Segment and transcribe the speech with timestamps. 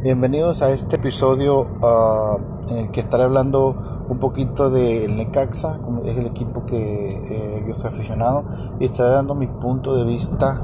[0.00, 2.38] Bienvenidos a este episodio uh,
[2.70, 7.74] en el que estaré hablando un poquito del Necaxa, es el equipo que eh, yo
[7.74, 8.44] soy aficionado,
[8.78, 10.62] y estaré dando mi punto de vista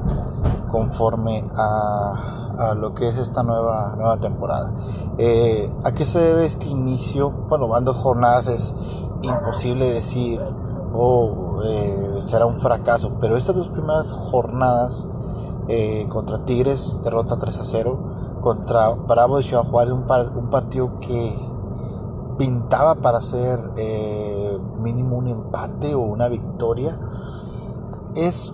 [0.69, 4.73] conforme a, lo que es esta nueva, nueva temporada.
[5.17, 7.29] Eh, ¿A qué se debe este inicio?
[7.49, 8.73] Bueno, van dos jornadas, es
[9.21, 10.39] imposible decir,
[10.93, 15.09] oh, eh, será un fracaso, pero estas dos primeras jornadas
[16.07, 18.15] contra Tigres, derrota 3 a 0
[18.45, 20.05] contra Bravo de Ciudad Juárez, un,
[20.37, 21.35] un partido que
[22.37, 26.99] pintaba para ser eh, mínimo un empate o una victoria.
[28.13, 28.53] Es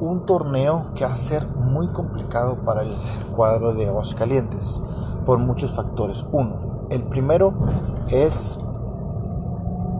[0.00, 2.92] un torneo que va a ser muy complicado para el
[3.36, 4.82] cuadro de Aguascalientes
[5.24, 6.26] por muchos factores.
[6.32, 6.56] Uno,
[6.90, 7.54] el primero
[8.08, 8.58] es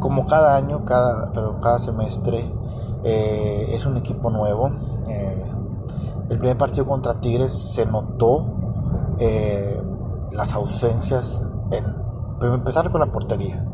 [0.01, 2.53] como cada año, cada, pero cada semestre
[3.05, 4.73] eh, es un equipo nuevo.
[5.07, 5.53] Eh,
[6.31, 8.60] el primer partido contra Tigres se notó
[9.21, 9.81] eh,
[10.33, 11.85] las ausencias en
[12.41, 13.65] empezar con la portería.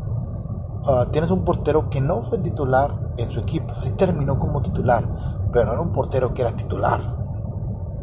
[0.87, 5.09] Ah, tienes un portero que no fue titular en su equipo, sí terminó como titular,
[5.53, 7.17] pero no era un portero que era titular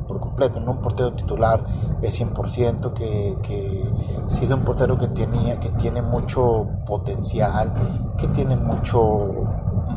[0.07, 1.65] por completo, no un portero titular
[1.99, 3.83] de 100%, que, que
[4.29, 7.73] es un portero que, tenía, que tiene mucho potencial,
[8.17, 9.29] que tiene mucho,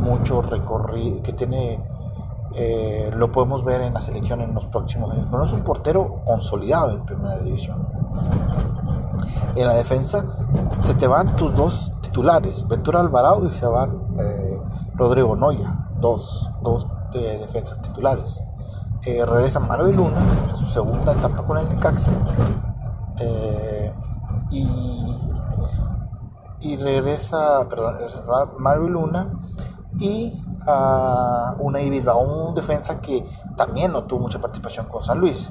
[0.00, 1.80] mucho recorrido, que tiene
[2.58, 5.30] eh, lo podemos ver en la selección en los próximos años.
[5.30, 7.86] no es un portero consolidado en primera división.
[9.54, 10.24] En la defensa
[10.84, 14.58] se te van tus dos titulares, Ventura Alvarado y se van eh,
[14.94, 18.42] Rodrigo Noya, dos, dos eh, defensas titulares.
[19.02, 20.18] regresa Mario Luna
[20.48, 22.10] en su segunda etapa con el Necaxa.
[24.50, 25.16] y,
[26.60, 27.98] y regresa, perdón,
[28.58, 29.28] Mario Luna
[29.98, 30.32] y
[30.66, 35.50] a una Bilbao, un defensa que también no tuvo mucha participación con San Luis.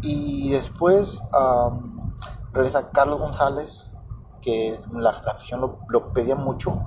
[0.00, 1.22] Y después
[2.52, 3.90] regresa Carlos González,
[4.40, 6.82] que la, afición lo, pedía mucho,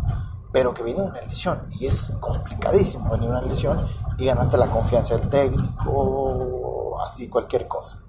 [0.51, 1.67] pero que viene una lesión.
[1.71, 3.85] Y es complicadísimo venir una lesión
[4.17, 7.99] y ganarte la confianza del técnico, así cualquier cosa.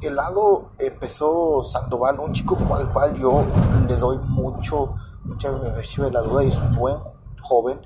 [0.00, 3.44] el lado empezó Sandoval, un chico al cual yo
[3.86, 4.94] le doy mucho,
[5.24, 6.96] mucha de la duda y es un buen
[7.40, 7.80] joven,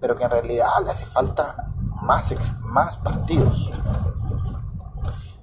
[0.00, 3.70] pero que en realidad le hace falta más, más partidos.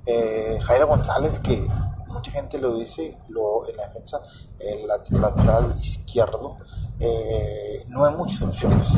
[0.05, 1.67] Eh, González, que
[2.07, 4.21] mucha gente lo dice lo, en la defensa,
[4.59, 6.57] el lateral izquierdo,
[6.99, 8.93] eh, no hay muchas opciones,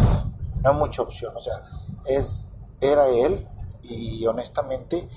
[0.62, 1.64] no hay mucha opción, o sea,
[2.06, 2.48] es,
[2.82, 3.48] era él
[3.84, 5.08] y honestamente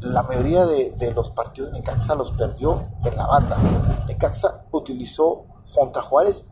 [0.00, 3.56] la mayoría de, de, los partidos de Necaxa los perdió en la banda.
[4.06, 6.44] Necaxa utilizó contra Juárez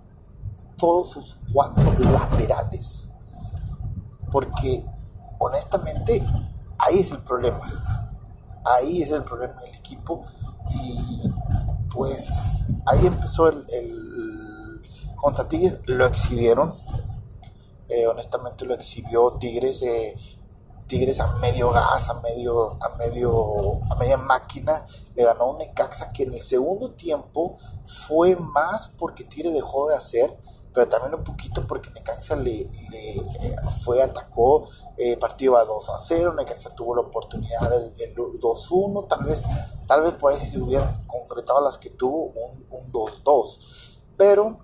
[0.77, 3.09] todos sus cuatro laterales.
[4.31, 4.85] Porque
[5.39, 6.25] honestamente
[6.79, 7.67] ahí es el problema.
[8.65, 10.25] Ahí es el problema del equipo.
[10.71, 11.33] Y
[11.95, 12.31] pues
[12.87, 14.83] ahí empezó el, el
[15.17, 15.79] contra Tigres.
[15.87, 16.73] Lo exhibieron.
[17.89, 19.83] Eh, honestamente lo exhibió Tigres.
[19.83, 20.17] Eh,
[20.87, 24.85] Tigres a medio gas, a medio, a medio, a media máquina,
[25.17, 29.97] le ganó un Necaxa que en el segundo tiempo fue más porque Tigres dejó de
[29.97, 30.37] hacer
[30.77, 35.89] pero también un poquito porque Necaxa le, le eh, fue, atacó, eh, partido a 2
[35.89, 39.43] a 0, Necaxa tuvo la oportunidad del, 2-1, tal vez,
[39.87, 42.35] tal vez por ahí se hubieran concretado las que tuvo
[42.69, 44.59] un 2-2, pero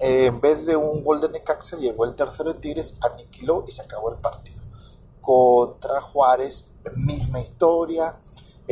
[0.00, 3.70] eh, en vez de un gol de Necaxa llegó el tercero de Tigres, aniquiló y
[3.70, 4.60] se acabó el partido.
[5.22, 8.20] Contra Juárez, misma historia,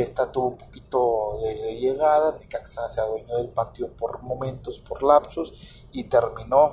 [0.01, 5.87] esta tuvo un poquito de, llegada, Necaxa se adueñó del partido por momentos, por lapsos
[5.91, 6.71] y terminó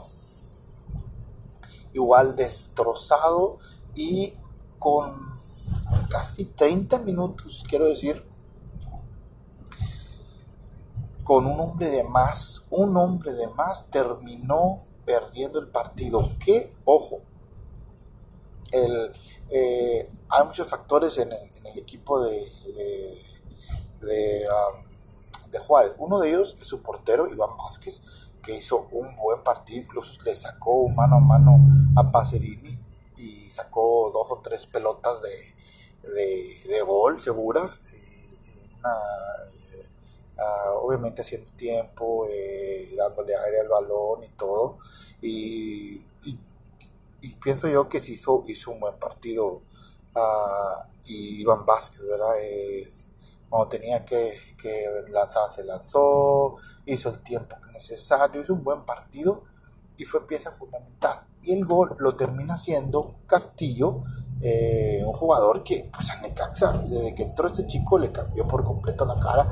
[1.93, 3.57] igual destrozado
[3.95, 4.35] y
[4.77, 5.11] con
[6.07, 8.23] casi 30 minutos, quiero decir,
[11.23, 16.29] con un hombre de más, un hombre de más terminó perdiendo el partido.
[16.37, 17.21] Que, ojo,
[18.71, 19.11] el,
[19.49, 22.51] eh, hay muchos factores en el, equipo de,
[24.01, 25.93] um, de, Juárez.
[25.97, 28.01] Uno de ellos es su portero, Iván Vázquez,
[28.41, 31.59] que hizo un buen partido, incluso le sacó mano a mano
[31.95, 32.77] a Pacerini
[33.17, 37.79] y sacó dos o tres pelotas de, gol seguras.
[37.93, 38.05] Eh,
[40.81, 44.77] obviamente haciendo tiempo, eh, dándole aire al balón y todo.
[45.21, 46.39] Y, y,
[47.43, 49.61] pienso yo que se hizo, hizo un buen partido
[51.05, 52.01] y Iván Vázquez,
[53.49, 59.43] cuando tenía que, que lanzar, se lanzó, hizo el tiempo necesario, hizo un buen partido
[59.97, 61.21] y fue pieza fundamental.
[61.41, 64.01] Y el gol lo termina haciendo Castillo,
[64.41, 68.65] Eh, un jugador que, pues a Necaxa, desde que entró este chico, le cambió por
[68.65, 69.49] completo la cara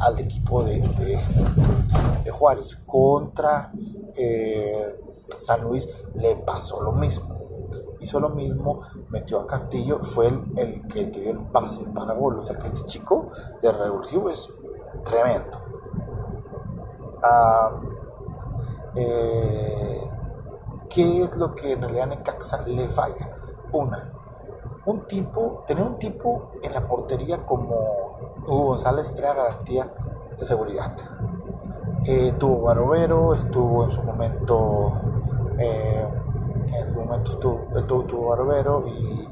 [0.00, 0.80] al equipo de,
[2.24, 2.76] de, Juárez.
[2.84, 3.70] Contra
[4.16, 4.96] eh,
[5.40, 5.86] San Luis
[6.16, 7.32] le pasó lo mismo.
[8.04, 12.38] Hizo lo mismo, metió a Castillo, fue el, el, que, dio el pase para gol.
[12.38, 13.28] O sea que este chico
[13.62, 14.52] de revulsivo es
[15.02, 15.58] tremendo.
[18.94, 20.10] Eh,
[20.90, 23.30] ¿Qué es lo que en realidad Necaxa le falla?
[23.72, 24.12] Una,
[24.84, 27.74] un tipo, tener un tipo en la portería como
[28.46, 29.90] Hugo González era garantía
[30.38, 30.94] de seguridad.
[32.04, 34.92] Eh, tuvo Barovero, estuvo en su momento,
[35.58, 36.06] eh,
[36.72, 39.28] en su momento estuvo, estuvo, tuvo Barovero y,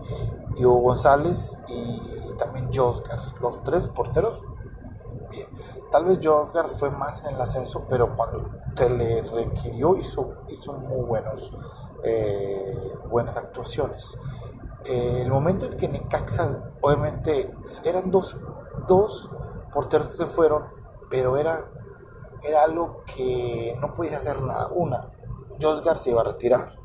[0.65, 4.43] Hugo González y también Josgar, los tres porteros.
[5.31, 5.49] Bien,
[5.91, 10.75] tal vez Josgar fue más en el ascenso, pero cuando se le requirió hizo, hizo
[10.75, 11.53] muy buenos,
[12.05, 14.19] eh, buenas actuaciones.
[14.85, 17.55] Eh, el momento en que Necaxa, obviamente,
[17.85, 18.37] eran dos,
[18.89, 19.31] dos
[19.73, 20.65] porteros que se fueron,
[21.09, 21.71] pero era,
[22.43, 24.69] era algo que no podía hacer nada.
[24.75, 25.11] Una,
[25.61, 26.77] Josgar se iba a retirar.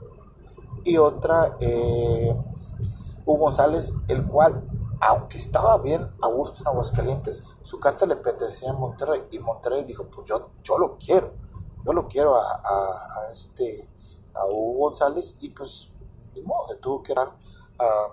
[0.87, 2.33] Y otra, eh,
[3.25, 4.65] Hugo González, el cual,
[5.01, 9.23] aunque estaba bien a gusto en Aguascalientes, su carta le pertenecía a Monterrey.
[9.31, 11.33] Y Monterrey dijo, pues yo, yo lo quiero.
[11.85, 12.61] Yo lo quiero a,
[13.33, 13.89] este,
[14.33, 15.35] a Hugo González.
[15.41, 15.91] Y pues,
[16.33, 17.35] ni modo, se tuvo que dar
[17.79, 18.07] a,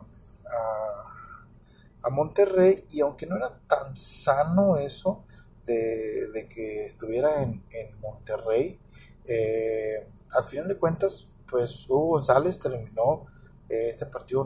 [2.02, 5.22] a, Monterrey y aunque no era tan sano eso
[5.64, 7.62] de, que estuviera en,
[8.00, 8.80] Monterrey,
[9.26, 13.26] eh, al final de cuentas, pues Hugo González terminó
[13.68, 14.44] este partido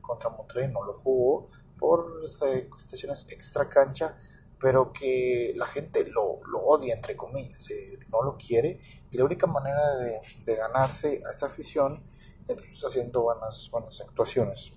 [0.00, 1.48] contra Monterrey, no lo jugó
[1.78, 4.18] por este, cuestiones extra cancha,
[4.58, 8.80] pero que la gente lo, odia, entre comillas, eh, no lo quiere,
[9.12, 12.02] y la única manera de, ganarse a esta afición
[12.48, 14.72] está haciendo buenas, buenas actuaciones.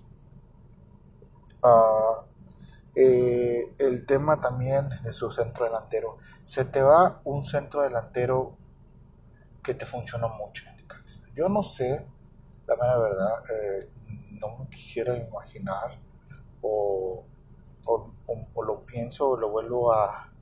[1.60, 2.24] Ah,
[2.94, 6.18] eh, el tema también de su centro delantero.
[6.44, 8.56] Se te va un centro delantero
[9.60, 10.66] que te funcionó mucho.
[11.34, 12.06] Yo no sé,
[12.68, 13.90] la mera verdad, eh,
[14.40, 15.98] no me quisiera imaginar
[16.62, 17.24] o,
[17.86, 20.32] o, lo pienso o lo vuelvo a,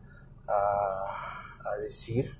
[0.46, 2.38] a, decir,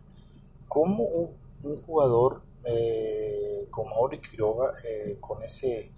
[0.69, 5.91] cómo un, jugador eh, como Auri Quiroga, eh, con, ese,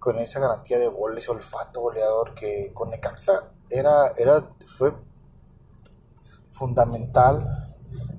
[0.00, 4.94] con esa garantía de goles, olfato goleador que con Necaxa era, era, fue
[6.50, 7.70] fundamental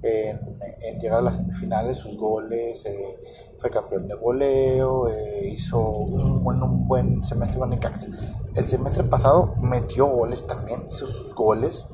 [0.01, 3.19] en, llegar a las semifinales, sus goles, eh,
[3.61, 5.07] fue campeón de goleo,
[5.45, 8.09] hizo un buen, un buen semestre con Necaxa.
[8.55, 11.85] El semestre pasado metió goles también, hizo sus goles,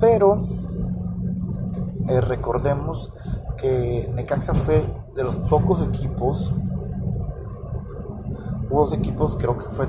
[0.00, 0.40] pero
[2.26, 3.12] recordemos
[3.58, 4.82] que Necaxa fue
[5.14, 6.54] de los pocos equipos,
[8.70, 9.86] hubo dos equipos, creo que fue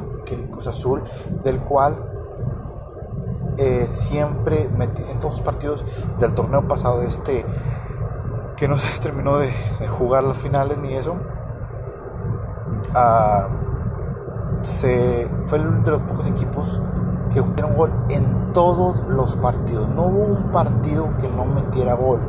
[0.51, 1.03] Cruz Azul,
[1.43, 1.95] del cual
[3.57, 5.83] eh, siempre metí, en todos los partidos
[6.19, 7.45] del torneo pasado de este
[8.63, 9.51] que no se terminó de,
[9.89, 11.17] jugar las finales ni eso
[12.95, 13.49] ah,
[14.61, 16.81] se, fue uno de los pocos equipos
[17.33, 22.21] que jugaron gol en todos los partidos no hubo un partido que no metiera gol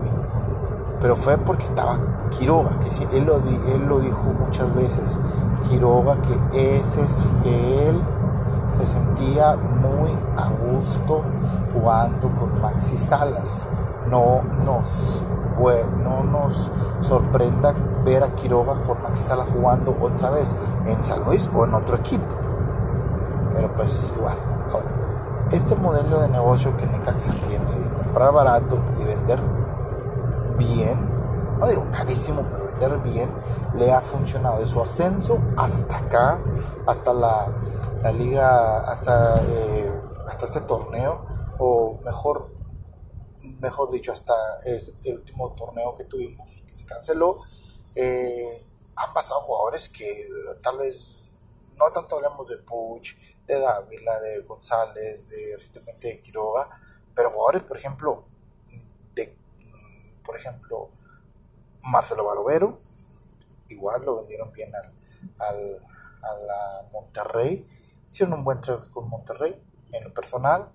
[1.01, 2.01] pero fue porque estaba
[2.31, 5.21] Quiroga, que él lo, él lo dijo muchas veces,
[5.69, 6.17] Quiroga,
[6.51, 7.03] que, ese,
[7.45, 8.03] que él
[8.79, 11.23] se sentía muy a gusto
[11.73, 13.69] jugando con Maxi Salas.
[14.09, 15.25] No nos,
[16.03, 16.71] no nos
[17.01, 20.55] sorprenda ver a Quiroga con Maxi Salas jugando otra vez
[20.87, 22.35] en San Luis o en otro equipo.
[23.55, 24.37] Pero pues igual.
[24.73, 24.91] Ahora,
[25.51, 29.41] este modelo de negocio que Necaxa tiene de comprar barato y vender
[30.59, 31.15] bien,
[31.59, 33.31] no digo carísimo, pero vender bien,
[33.75, 36.41] le ha funcionado de su ascenso hasta acá,
[36.87, 37.49] hasta la,
[38.03, 39.93] la liga, hasta, eh,
[40.29, 41.25] hasta este torneo,
[41.59, 42.54] o mejor,
[43.65, 47.41] mejor dicho, hasta el último torneo que tuvimos, que se canceló.
[47.95, 48.63] Eh,
[48.95, 50.29] han pasado jugadores que
[50.63, 51.23] tal vez
[51.79, 53.17] no tanto hablamos de Puch,
[53.47, 56.69] de Dávila, de González, de recientemente de Quiroga,
[57.15, 58.27] pero jugadores, por ejemplo,
[59.15, 59.35] de,
[60.23, 60.91] por ejemplo,
[61.91, 62.77] Marcelo Barovero,
[63.69, 64.93] igual lo vendieron bien al,
[65.39, 65.87] al,
[66.23, 67.67] a la Monterrey,
[68.11, 69.59] hicieron un buen trabajo con Monterrey
[69.93, 70.71] en lo personal.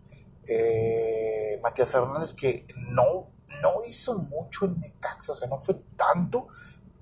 [0.49, 3.29] Eh, Matías Fernández que no,
[3.61, 6.47] no hizo mucho en Necaxa, o sea, no fue tanto,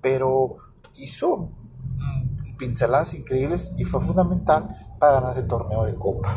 [0.00, 0.56] pero
[0.96, 6.36] hizo mm, pinceladas increíbles y fue fundamental para ganar ese torneo de Copa.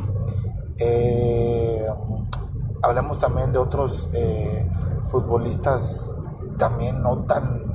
[0.77, 1.85] Eh,
[2.81, 4.67] hablamos también de otros eh,
[5.07, 6.09] futbolistas
[6.57, 7.71] también no tan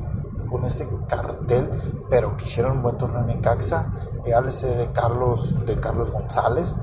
[0.49, 1.71] con este cartel,
[2.09, 3.93] pero que hicieron un buen torneo en Necaxa.
[4.25, 6.77] Eh, háblese de Carlos, de Carlos González,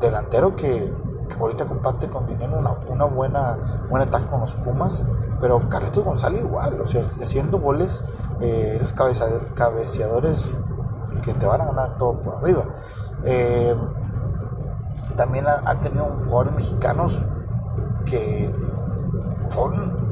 [0.00, 0.92] delantero que,
[1.28, 5.04] que ahorita comparte con dinero una, una buena, buen ataque con los Pumas.
[5.40, 8.04] Pero Carlitos González igual, o sea, haciendo goles,
[8.40, 10.52] eh, esos cabeceadores
[11.22, 12.64] que te van a ganar todo por arriba.
[13.24, 13.74] Eh,
[15.16, 17.24] también han tenido jugadores mexicanos
[18.04, 18.52] que
[19.50, 20.04] son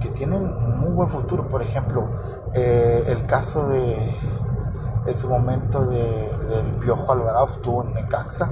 [0.00, 1.48] que, tienen muy buen futuro.
[1.48, 2.08] Por ejemplo,
[2.54, 4.16] eh, el caso de
[5.06, 8.50] en su momento de, del Piojo Alvarado estuvo en Necaxa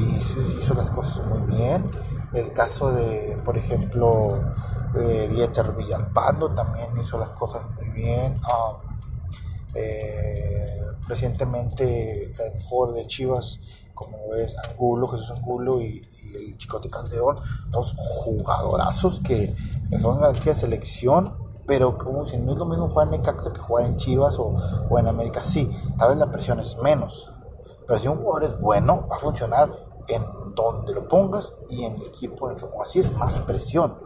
[0.00, 1.90] y hizo las cosas muy bien.
[2.32, 4.38] El caso de, por ejemplo,
[4.94, 8.34] Dieter Villalpando también hizo las cosas muy bien.
[8.34, 8.90] Um,
[9.74, 13.60] eh, recientemente el jugador de Chivas
[14.00, 16.00] como es Angulo, Jesús Angulo y,
[16.34, 17.36] el Chicote Calderón,
[17.70, 19.52] dos jugadorazos que,
[19.98, 21.34] son garantía de selección,
[21.66, 24.56] pero como si no es lo mismo jugar en Necaxa que jugar en Chivas o,
[24.88, 27.32] o en América, sí, tal vez la presión es menos,
[27.86, 31.94] pero si un jugador es bueno, va a funcionar en donde lo pongas y en
[31.94, 33.96] el equipo en el que así es más presión,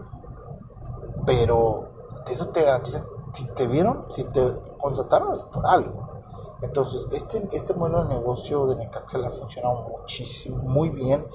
[1.27, 1.89] pero
[2.27, 6.15] de eso te garantiza, si te vieron, si te contrataron es por algo.
[6.63, 11.27] Entonces, este, este modelo de negocio de Necaxa le ha funcionado muchísimo, muy bien.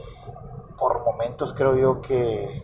[0.77, 2.63] Por momentos creo yo que,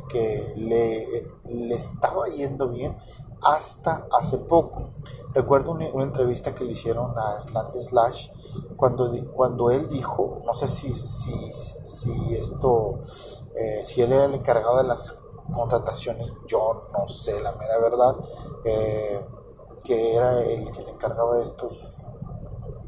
[0.55, 2.97] le, le, estaba yendo bien
[3.41, 4.89] hasta hace poco.
[5.33, 8.29] Recuerdo una, entrevista que le hicieron a Hernández Slash
[8.75, 12.99] cuando, cuando él dijo, no sé si, si, si esto,
[13.55, 15.15] eh, si él era el encargado de las
[15.53, 18.15] contrataciones, yo no sé la mera verdad,
[18.63, 19.25] eh,
[19.83, 22.05] que era el que se encargaba de estos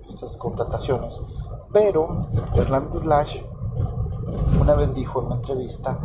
[0.09, 1.21] estas contrataciones.
[1.71, 3.43] Pero Hernández Lash
[4.59, 5.99] una vez dijo en una entrevista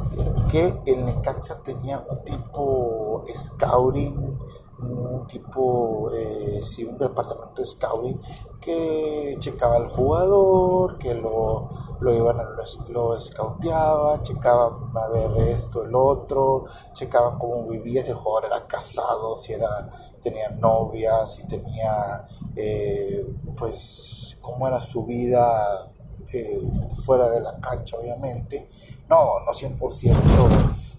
[0.50, 4.38] que el Necaxa tenía un tipo scouting,
[4.78, 8.20] un tipo, eh, sí, un departamento de scouting
[8.60, 11.68] que checaba al jugador, que lo,
[12.00, 12.44] lo iban a,
[12.88, 18.66] lo, lo checaban a ver esto, el otro, checaban cómo vivía, si el jugador era
[18.66, 19.90] casado, si era
[20.22, 25.91] tenía novia, si tenía, eh, pues, cómo era su vida
[26.32, 26.60] eh,
[27.04, 28.68] fuera de la cancha, obviamente.
[29.08, 30.14] No, no 100%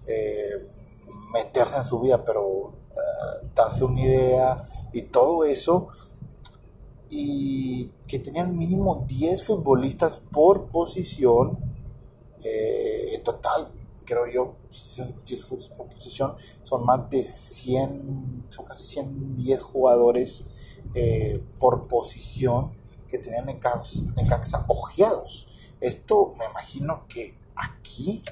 [0.08, 0.70] eh,
[1.34, 2.74] meterse en su vida, pero
[3.56, 5.88] darse una idea y todo eso.
[7.10, 11.58] Y que tenían mínimo 10 futbolistas por posición
[12.44, 13.72] en total
[14.06, 14.56] creo yo,
[15.78, 20.44] por posición, son más de 100, son casi 110 jugadores
[20.94, 22.72] eh, por posición
[23.14, 25.48] que tenían Necaxa ojeados.
[25.80, 28.24] Esto me imagino que aquí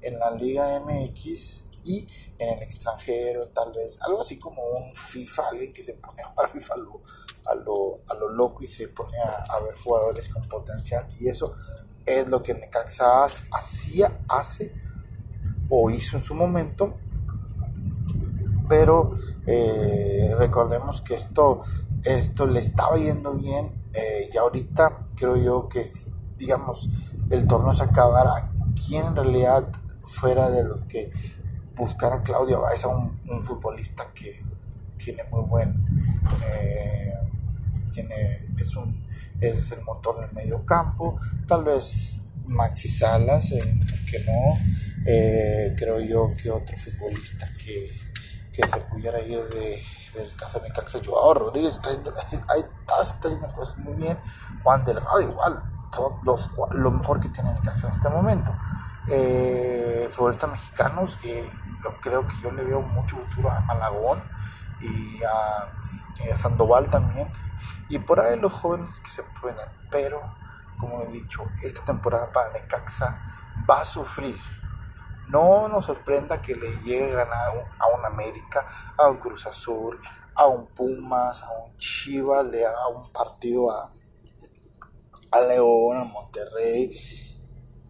[0.00, 2.06] en la Liga MX y
[2.38, 6.28] en el extranjero, tal vez, algo así como un FIFA, alguien que se pone a
[6.28, 10.42] jugar FIFA a lo, a lo, loco y se pone a, a, ver jugadores con
[10.48, 11.06] potencial.
[11.18, 11.54] Y eso
[12.06, 14.72] es lo que Necaxa hacía, hace
[15.68, 16.94] o hizo en su momento,
[18.70, 19.12] pero
[19.46, 21.60] eh, recordemos que esto,
[22.04, 26.02] esto le estaba yendo bien eh, y ahorita creo yo que si
[26.36, 26.88] digamos
[27.30, 28.50] el torneo se acabara,
[28.86, 29.68] ¿quién en realidad
[30.02, 31.12] fuera de los que
[31.76, 34.42] buscara Claudio Baez a un, futbolista que
[34.96, 35.74] tiene muy buen
[36.44, 37.14] eh,
[37.90, 39.06] tiene es un
[39.40, 41.18] es el motor del medio campo.
[41.46, 44.58] Tal vez Maxi Salas que no
[45.06, 47.90] eh, creo yo que otro futbolista que,
[48.52, 49.82] que se pudiera ir de,
[50.14, 54.18] del caso de Necaxa, Joao Rodríguez está haciendo, está, haciendo cosas muy bien,
[54.62, 55.62] Juan Delgado igual,
[55.92, 58.54] son los, lo mejor que tiene Necaxa en este momento.
[59.08, 61.50] Eh, futbolistas mexicanos que
[61.82, 64.22] yo creo que yo le veo mucho futuro a Malagón
[64.80, 67.28] y a Sandoval también.
[67.88, 69.56] Y por ahí los jóvenes que se pueden
[69.90, 70.22] pero
[70.78, 73.20] como he dicho esta temporada para Necaxa
[73.68, 74.38] va a sufrir
[75.30, 80.00] no nos sorprenda que le llegue a ganar a un América, a un Cruz Azul,
[80.34, 83.90] a un Pumas, a un Chivas, le haga un partido a,
[85.30, 86.90] a León, a Monterrey,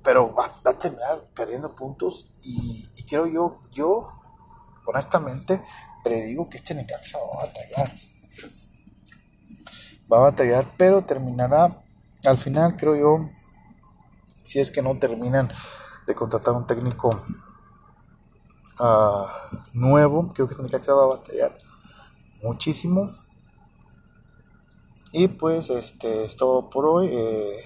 [0.03, 4.09] pero va, a terminar perdiendo puntos y, creo yo, yo
[4.87, 5.63] honestamente
[6.05, 7.93] predigo que este Necaxa va a batallar.
[10.13, 11.83] Va a batallar, pero terminará
[12.25, 13.27] al final, creo yo,
[14.45, 15.53] si es que no terminan
[16.15, 17.11] contratar un técnico
[18.79, 19.27] uh,
[19.73, 20.33] nuevo.
[20.35, 21.57] Creo que se va a batallar
[22.43, 23.09] muchísimo.
[25.13, 27.09] Y pues este es todo por hoy.
[27.11, 27.65] Eh,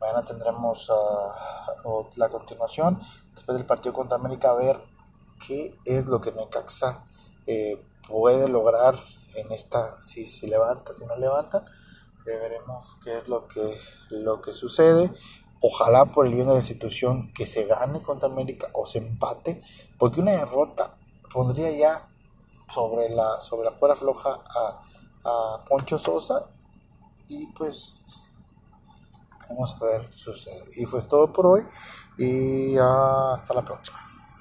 [0.00, 3.00] mañana tendremos uh, la continuación.
[3.34, 4.80] Después del partido contra América, a ver
[5.46, 7.04] qué es lo que Necaxa
[7.46, 8.96] eh, puede lograr
[9.34, 11.64] en esta, si, si levanta, si no levanta,
[12.24, 13.78] veremos qué es lo que,
[14.10, 15.12] lo que sucede.
[15.60, 19.60] Ojalá por el bien de la institución que se gane contra América o se empate,
[19.98, 20.96] porque una derrota
[21.32, 22.08] pondría ya
[22.72, 24.82] sobre la, sobre la cuerda floja a,
[25.24, 26.50] a Poncho Sosa
[27.26, 27.94] y pues
[29.48, 30.64] vamos a ver qué sucede.
[30.76, 31.66] Y pues todo por hoy
[32.16, 34.07] y hasta la próxima.